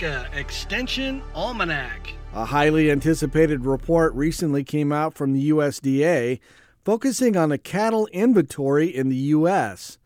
Nebraska 0.00 0.38
Extension 0.38 1.22
Almanac. 1.34 2.14
A 2.32 2.44
highly 2.44 2.88
anticipated 2.90 3.64
report 3.64 4.14
recently 4.14 4.62
came 4.62 4.92
out 4.92 5.14
from 5.14 5.32
the 5.32 5.50
USDA 5.50 6.38
focusing 6.84 7.36
on 7.36 7.48
the 7.48 7.58
cattle 7.58 8.06
inventory 8.12 8.94
in 8.94 9.08
the 9.08 9.16
U.S. 9.16 9.98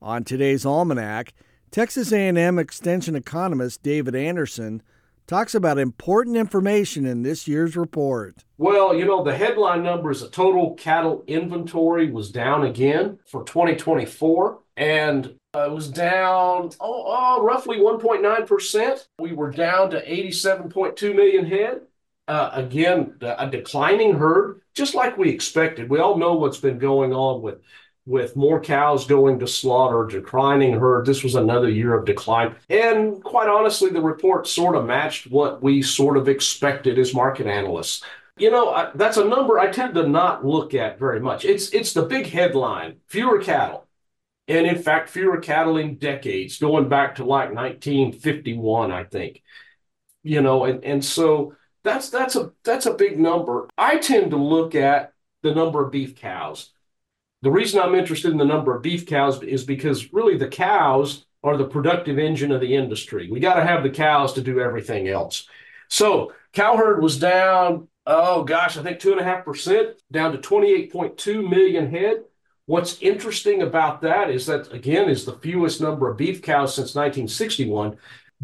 On 0.00 0.22
today's 0.22 0.64
almanac, 0.64 1.32
Texas 1.72 2.12
A&M 2.12 2.58
Extension 2.60 3.16
economist 3.16 3.82
David 3.82 4.14
Anderson 4.14 4.82
talks 5.26 5.54
about 5.54 5.78
important 5.78 6.36
information 6.36 7.06
in 7.06 7.22
this 7.22 7.48
year's 7.48 7.76
report. 7.76 8.44
Well, 8.58 8.94
you 8.94 9.04
know, 9.04 9.24
the 9.24 9.36
headline 9.36 9.82
number 9.82 10.10
is 10.10 10.22
a 10.22 10.30
total 10.30 10.74
cattle 10.74 11.24
inventory 11.26 12.10
was 12.10 12.30
down 12.30 12.64
again 12.64 13.18
for 13.26 13.44
2024. 13.44 14.60
And 14.76 15.34
uh, 15.54 15.66
it 15.66 15.72
was 15.72 15.88
down 15.88 16.70
oh, 16.80 17.04
oh 17.06 17.42
roughly 17.42 17.78
1.9%. 17.78 19.06
We 19.18 19.32
were 19.32 19.50
down 19.50 19.90
to 19.90 20.04
87.2 20.04 21.14
million 21.14 21.46
head. 21.46 21.82
Uh, 22.26 22.50
again, 22.54 23.16
a 23.20 23.50
declining 23.50 24.14
herd, 24.14 24.62
just 24.74 24.94
like 24.94 25.18
we 25.18 25.28
expected. 25.28 25.90
We 25.90 25.98
all 25.98 26.16
know 26.16 26.34
what's 26.34 26.56
been 26.56 26.78
going 26.78 27.12
on 27.12 27.42
with 27.42 27.58
with 28.06 28.36
more 28.36 28.60
cows 28.60 29.06
going 29.06 29.38
to 29.38 29.46
slaughter, 29.46 30.06
declining 30.06 30.78
herd. 30.78 31.06
This 31.06 31.22
was 31.22 31.34
another 31.34 31.70
year 31.70 31.94
of 31.94 32.04
decline. 32.04 32.54
And 32.68 33.22
quite 33.22 33.48
honestly, 33.48 33.90
the 33.90 34.02
report 34.02 34.46
sort 34.46 34.76
of 34.76 34.84
matched 34.84 35.30
what 35.30 35.62
we 35.62 35.82
sort 35.82 36.16
of 36.16 36.28
expected 36.28 36.98
as 36.98 37.14
market 37.14 37.46
analysts. 37.46 38.04
You 38.36 38.50
know, 38.50 38.70
I, 38.70 38.90
that's 38.94 39.16
a 39.16 39.24
number 39.24 39.58
I 39.58 39.70
tend 39.70 39.94
to 39.94 40.06
not 40.06 40.44
look 40.44 40.74
at 40.74 40.98
very 40.98 41.20
much. 41.20 41.44
It's 41.44 41.70
it's 41.70 41.92
the 41.92 42.02
big 42.02 42.26
headline: 42.26 42.96
fewer 43.06 43.38
cattle, 43.40 43.86
and 44.48 44.66
in 44.66 44.82
fact, 44.82 45.08
fewer 45.08 45.38
cattle 45.38 45.76
in 45.76 45.96
decades, 45.96 46.58
going 46.58 46.88
back 46.88 47.14
to 47.16 47.24
like 47.24 47.54
1951, 47.54 48.90
I 48.90 49.04
think. 49.04 49.42
You 50.24 50.42
know, 50.42 50.64
and 50.64 50.82
and 50.84 51.04
so 51.04 51.54
that's 51.84 52.10
that's 52.10 52.34
a 52.34 52.50
that's 52.64 52.86
a 52.86 52.94
big 52.94 53.20
number. 53.20 53.68
I 53.78 53.98
tend 53.98 54.32
to 54.32 54.36
look 54.36 54.74
at 54.74 55.12
the 55.42 55.54
number 55.54 55.84
of 55.84 55.92
beef 55.92 56.16
cows 56.16 56.73
the 57.44 57.50
reason 57.50 57.78
I'm 57.78 57.94
interested 57.94 58.32
in 58.32 58.38
the 58.38 58.44
number 58.46 58.74
of 58.74 58.82
beef 58.82 59.04
cows 59.04 59.42
is 59.42 59.64
because 59.64 60.14
really 60.14 60.38
the 60.38 60.48
cows 60.48 61.26
are 61.42 61.58
the 61.58 61.66
productive 61.66 62.18
engine 62.18 62.50
of 62.52 62.62
the 62.62 62.74
industry. 62.74 63.30
We 63.30 63.38
got 63.38 63.56
to 63.56 63.64
have 63.64 63.82
the 63.82 63.90
cows 63.90 64.32
to 64.32 64.40
do 64.40 64.60
everything 64.60 65.08
else. 65.08 65.46
So 65.88 66.32
cow 66.54 66.78
herd 66.78 67.02
was 67.02 67.18
down, 67.18 67.88
oh 68.06 68.44
gosh, 68.44 68.78
I 68.78 68.82
think 68.82 68.98
two 68.98 69.12
and 69.12 69.20
a 69.20 69.24
half 69.24 69.44
percent, 69.44 70.00
down 70.10 70.32
to 70.32 70.38
28.2 70.38 71.46
million 71.46 71.90
head. 71.90 72.24
What's 72.64 73.02
interesting 73.02 73.60
about 73.60 74.00
that 74.00 74.30
is 74.30 74.46
that 74.46 74.72
again 74.72 75.10
is 75.10 75.26
the 75.26 75.36
fewest 75.36 75.82
number 75.82 76.10
of 76.10 76.16
beef 76.16 76.40
cows 76.40 76.74
since 76.74 76.94
1961. 76.94 77.98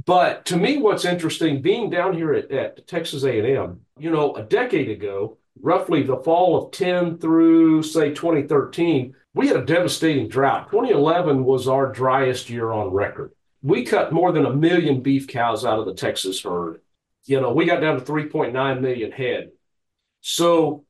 But 0.04 0.44
to 0.46 0.58
me, 0.58 0.76
what's 0.76 1.06
interesting, 1.06 1.62
being 1.62 1.88
down 1.88 2.14
here 2.14 2.34
at, 2.34 2.50
at 2.50 2.86
Texas 2.86 3.24
A&M, 3.24 3.80
you 3.98 4.10
know, 4.10 4.34
a 4.34 4.42
decade 4.42 4.90
ago, 4.90 5.38
roughly 5.62 6.02
the 6.02 6.16
fall 6.16 6.56
of 6.56 6.72
10 6.72 7.18
through 7.18 7.82
say 7.82 8.10
2013, 8.10 9.14
we 9.34 9.48
had 9.48 9.56
a 9.56 9.64
devastating 9.64 10.28
drought. 10.28 10.70
2011 10.70 11.44
was 11.44 11.68
our 11.68 11.92
driest 11.92 12.50
year 12.50 12.72
on 12.72 12.88
record. 12.88 13.32
We 13.62 13.84
cut 13.84 14.12
more 14.12 14.32
than 14.32 14.46
a 14.46 14.54
million 14.54 15.02
beef 15.02 15.28
cows 15.28 15.64
out 15.64 15.78
of 15.78 15.86
the 15.86 15.94
Texas 15.94 16.42
herd. 16.42 16.80
You 17.26 17.40
know, 17.40 17.52
we 17.52 17.66
got 17.66 17.80
down 17.80 17.98
to 17.98 18.04
3.9 18.04 18.80
million 18.80 19.12
head. 19.12 19.50
So 20.20 20.84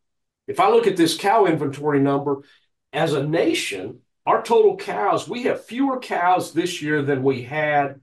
if 0.46 0.60
I 0.60 0.70
look 0.70 0.86
at 0.86 0.96
this 0.96 1.16
cow 1.16 1.46
inventory 1.46 2.00
number, 2.00 2.42
as 2.92 3.12
a 3.12 3.26
nation, 3.26 4.00
our 4.26 4.42
total 4.42 4.76
cows, 4.76 5.28
we 5.28 5.44
have 5.44 5.64
fewer 5.64 5.98
cows 5.98 6.52
this 6.52 6.80
year 6.80 7.02
than 7.02 7.22
we 7.22 7.42
had 7.42 8.00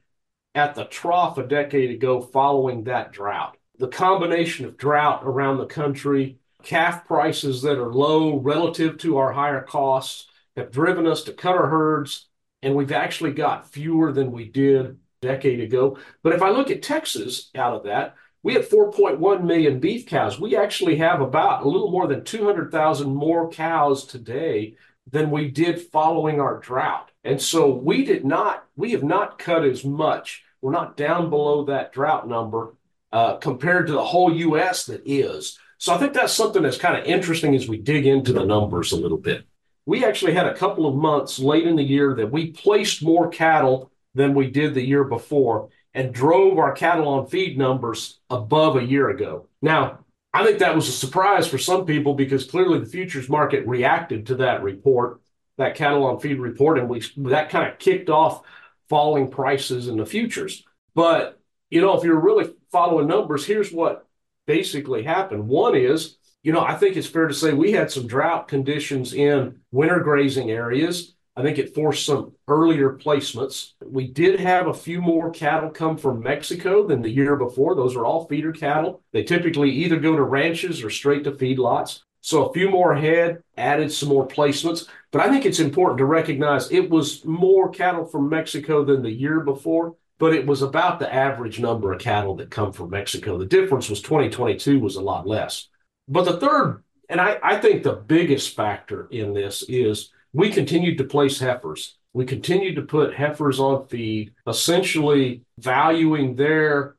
at 0.55 0.75
the 0.75 0.85
trough 0.85 1.37
a 1.37 1.43
decade 1.43 1.91
ago 1.91 2.21
following 2.21 2.85
that 2.85 3.11
drought. 3.11 3.57
The 3.79 3.87
combination 3.87 4.65
of 4.65 4.77
drought 4.77 5.21
around 5.23 5.57
the 5.57 5.65
country, 5.65 6.39
calf 6.67 7.07
prices 7.07 7.61
that 7.61 7.79
are 7.79 7.93
low 7.93 8.39
relative 8.39 8.97
to 8.97 9.15
our 9.15 9.31
higher 9.31 9.61
costs 9.61 10.27
have 10.57 10.69
driven 10.69 11.07
us 11.07 11.23
to 11.23 11.31
cut 11.31 11.55
our 11.55 11.69
herds, 11.69 12.27
and 12.61 12.75
we've 12.75 12.91
actually 12.91 13.31
got 13.31 13.71
fewer 13.71 14.11
than 14.11 14.33
we 14.33 14.49
did 14.49 14.85
a 14.85 14.95
decade 15.21 15.61
ago. 15.61 15.97
But 16.23 16.33
if 16.33 16.41
I 16.41 16.49
look 16.49 16.69
at 16.69 16.83
Texas 16.83 17.51
out 17.55 17.73
of 17.73 17.83
that, 17.83 18.15
we 18.43 18.53
have 18.55 18.67
4.1 18.67 19.45
million 19.45 19.79
beef 19.79 20.07
cows. 20.07 20.41
We 20.41 20.57
actually 20.57 20.97
have 20.97 21.21
about 21.21 21.63
a 21.63 21.69
little 21.69 21.89
more 21.89 22.05
than 22.05 22.25
200,000 22.25 23.15
more 23.15 23.49
cows 23.49 24.05
today 24.05 24.75
than 25.09 25.31
we 25.31 25.49
did 25.49 25.81
following 25.81 26.41
our 26.41 26.59
drought. 26.59 27.11
And 27.23 27.41
so 27.41 27.73
we 27.73 28.03
did 28.03 28.25
not, 28.25 28.65
we 28.75 28.91
have 28.91 29.03
not 29.03 29.39
cut 29.39 29.63
as 29.63 29.85
much. 29.85 30.43
We're 30.61 30.73
not 30.73 30.97
down 30.97 31.29
below 31.29 31.63
that 31.65 31.93
drought 31.93 32.27
number 32.27 32.73
uh, 33.13 33.37
compared 33.37 33.87
to 33.87 33.93
the 33.93 34.03
whole 34.03 34.35
U.S. 34.35 34.85
that 34.87 35.03
is. 35.05 35.57
So 35.77 35.93
I 35.93 35.97
think 35.97 36.13
that's 36.13 36.33
something 36.33 36.63
that's 36.63 36.77
kind 36.77 36.97
of 36.97 37.05
interesting 37.05 37.55
as 37.55 37.67
we 37.67 37.77
dig 37.77 38.05
into 38.05 38.33
the 38.33 38.45
numbers 38.45 38.91
a 38.91 38.97
little 38.97 39.17
bit. 39.17 39.45
We 39.85 40.03
actually 40.03 40.33
had 40.33 40.47
a 40.47 40.55
couple 40.55 40.85
of 40.85 40.95
months 40.95 41.39
late 41.39 41.67
in 41.67 41.75
the 41.75 41.83
year 41.83 42.15
that 42.15 42.31
we 42.31 42.51
placed 42.51 43.03
more 43.03 43.29
cattle 43.29 43.91
than 44.15 44.33
we 44.33 44.49
did 44.49 44.73
the 44.73 44.85
year 44.85 45.03
before 45.03 45.69
and 45.93 46.13
drove 46.13 46.57
our 46.57 46.73
cattle 46.73 47.07
on 47.07 47.27
feed 47.27 47.57
numbers 47.57 48.19
above 48.29 48.75
a 48.75 48.83
year 48.83 49.09
ago. 49.09 49.47
Now, 49.61 49.99
I 50.33 50.45
think 50.45 50.59
that 50.59 50.75
was 50.75 50.87
a 50.87 50.91
surprise 50.91 51.47
for 51.47 51.57
some 51.57 51.85
people 51.85 52.13
because 52.13 52.45
clearly 52.45 52.79
the 52.79 52.85
futures 52.85 53.29
market 53.29 53.65
reacted 53.65 54.27
to 54.27 54.35
that 54.35 54.61
report, 54.61 55.21
that 55.57 55.75
cattle 55.75 56.05
on 56.05 56.19
feed 56.19 56.39
report, 56.39 56.77
and 56.77 56.89
we 56.89 57.01
that 57.17 57.49
kind 57.49 57.71
of 57.71 57.79
kicked 57.79 58.09
off 58.09 58.43
falling 58.89 59.31
prices 59.31 59.87
in 59.87 59.97
the 59.97 60.05
futures. 60.05 60.63
But 60.93 61.39
you 61.69 61.81
know, 61.81 61.97
if 61.97 62.03
you're 62.03 62.19
really 62.19 62.53
following 62.71 63.07
numbers, 63.07 63.45
here's 63.45 63.71
what 63.71 64.06
basically 64.47 65.03
happened. 65.03 65.47
One 65.47 65.75
is, 65.75 66.17
you 66.41 66.51
know, 66.51 66.61
I 66.61 66.73
think 66.73 66.95
it's 66.95 67.07
fair 67.07 67.27
to 67.27 67.33
say 67.33 67.53
we 67.53 67.73
had 67.73 67.91
some 67.91 68.07
drought 68.07 68.47
conditions 68.47 69.13
in 69.13 69.59
winter 69.71 69.99
grazing 69.99 70.49
areas. 70.49 71.13
I 71.35 71.43
think 71.43 71.59
it 71.59 71.75
forced 71.75 72.03
some 72.03 72.31
earlier 72.47 72.93
placements. 72.93 73.73
We 73.85 74.07
did 74.07 74.39
have 74.39 74.65
a 74.65 74.73
few 74.73 75.01
more 75.01 75.29
cattle 75.29 75.69
come 75.69 75.95
from 75.95 76.23
Mexico 76.23 76.87
than 76.87 77.03
the 77.03 77.11
year 77.11 77.35
before. 77.35 77.75
Those 77.75 77.95
are 77.95 78.05
all 78.05 78.25
feeder 78.25 78.51
cattle. 78.51 79.03
They 79.13 79.23
typically 79.23 79.69
either 79.69 79.99
go 79.99 80.15
to 80.15 80.23
ranches 80.23 80.83
or 80.83 80.89
straight 80.89 81.23
to 81.25 81.33
feedlots. 81.33 81.99
So 82.21 82.45
a 82.45 82.53
few 82.53 82.71
more 82.71 82.95
head 82.95 83.43
added 83.55 83.91
some 83.91 84.09
more 84.09 84.27
placements. 84.27 84.87
But 85.11 85.21
I 85.21 85.29
think 85.29 85.45
it's 85.45 85.59
important 85.59 85.99
to 85.99 86.05
recognize 86.05 86.71
it 86.71 86.89
was 86.89 87.23
more 87.23 87.69
cattle 87.69 88.05
from 88.05 88.29
Mexico 88.29 88.83
than 88.83 89.03
the 89.03 89.11
year 89.11 89.41
before 89.41 89.95
but 90.19 90.33
it 90.33 90.45
was 90.45 90.61
about 90.61 90.99
the 90.99 91.13
average 91.13 91.59
number 91.59 91.93
of 91.93 91.99
cattle 91.99 92.35
that 92.35 92.49
come 92.49 92.71
from 92.71 92.89
Mexico. 92.89 93.37
The 93.37 93.45
difference 93.45 93.89
was 93.89 94.01
2022 94.01 94.79
was 94.79 94.95
a 94.95 95.01
lot 95.01 95.27
less. 95.27 95.67
But 96.07 96.25
the 96.25 96.37
third, 96.37 96.83
and 97.09 97.21
I, 97.21 97.37
I 97.43 97.57
think 97.57 97.83
the 97.83 97.93
biggest 97.93 98.55
factor 98.55 99.07
in 99.11 99.33
this 99.33 99.63
is 99.67 100.11
we 100.33 100.49
continued 100.49 100.97
to 100.97 101.03
place 101.03 101.39
heifers. 101.39 101.97
We 102.13 102.25
continued 102.25 102.75
to 102.75 102.81
put 102.81 103.13
heifers 103.13 103.59
on 103.59 103.87
feed, 103.87 104.33
essentially 104.47 105.43
valuing 105.59 106.35
their 106.35 106.95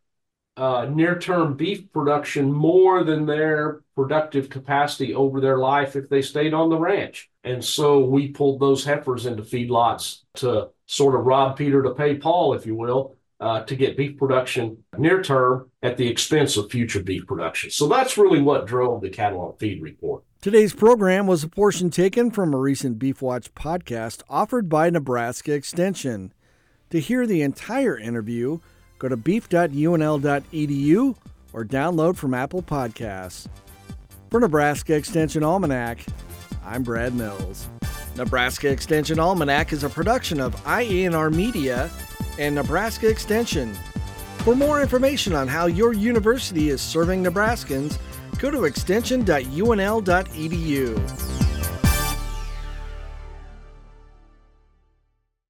uh, 0.57 0.87
near 0.93 1.19
term 1.19 1.57
beef 1.57 1.91
production 1.93 2.53
more 2.53 3.05
than 3.05 3.27
their 3.27 3.83
productive 3.95 4.51
capacity 4.51 5.15
over 5.15 5.41
their 5.41 5.59
life 5.59 5.95
if 5.95 6.09
they 6.09 6.21
stayed 6.23 6.53
on 6.53 6.69
the 6.69 6.79
ranch. 6.79 7.31
And 7.45 7.65
so 7.65 8.01
we 8.01 8.29
pulled 8.29 8.61
those 8.61 8.85
heifers 8.85 9.27
into 9.27 9.43
feedlots 9.43 10.23
to 10.35 10.71
sort 10.89 11.15
of 11.15 11.27
rob 11.27 11.57
Peter 11.57 11.83
to 11.83 11.91
pay 11.91 12.17
Paul, 12.17 12.55
if 12.55 12.67
you 12.67 12.75
will, 12.75 13.15
uh, 13.41 13.63
to 13.63 13.77
get 13.77 13.97
beef 13.97 14.17
production 14.17 14.83
near 14.97 15.23
term 15.23 15.71
at 15.83 15.97
the 15.97 16.09
expense 16.09 16.57
of 16.57 16.71
future 16.71 17.03
beef 17.03 17.27
production. 17.27 17.71
So 17.71 17.87
that's 17.87 18.19
really 18.19 18.43
what 18.43 18.67
drove 18.67 19.03
the 19.03 19.11
cattle 19.11 19.41
on 19.43 19.57
feed 19.59 19.81
report. 19.81 20.25
Today's 20.41 20.73
program 20.73 21.27
was 21.27 21.45
a 21.45 21.49
portion 21.49 21.91
taken 21.91 22.31
from 22.31 22.55
a 22.55 22.59
recent 22.59 22.99
Beef 22.99 23.21
Watch 23.21 23.55
podcast 23.55 24.23
offered 24.29 24.69
by 24.69 24.91
Nebraska 24.91 25.53
Extension. 25.53 26.33
To 26.91 27.01
hear 27.01 27.27
the 27.27 27.43
entire 27.43 27.99
interview, 27.99 28.61
go 28.99 29.09
to 29.09 29.17
beef.unl.edu 29.17 31.17
or 31.53 31.65
download 31.65 32.17
from 32.17 32.35
Apple 32.35 32.63
Podcasts. 32.63 33.47
For 34.31 34.41
Nebraska 34.41 34.95
Extension 34.95 35.43
Almanac, 35.43 36.05
I'm 36.65 36.83
Brad 36.83 37.15
Mills. 37.15 37.69
Nebraska 38.19 38.69
Extension 38.69 39.19
Almanac 39.21 39.73
is 39.73 39.85
a 39.85 39.89
production 39.89 40.41
of 40.41 40.57
IANR 40.65 41.33
Media 41.33 41.89
and 42.39 42.55
Nebraska 42.55 43.09
Extension. 43.09 43.73
For 44.39 44.57
more 44.57 44.83
information 44.83 45.35
on 45.35 45.47
how 45.47 45.67
your 45.67 45.93
university 45.93 46.71
is 46.71 46.83
serving 46.83 47.23
Nebraskans, 47.23 47.97
go 48.41 48.51
to 48.51 48.65
extension.unl.edu. 48.65 51.38